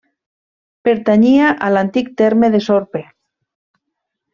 [0.87, 3.07] Pertanyia a l'antic terme de Sorpe.